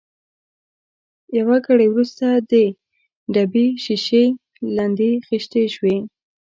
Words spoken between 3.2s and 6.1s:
ډبې شېشې لندې خېشتې شوې.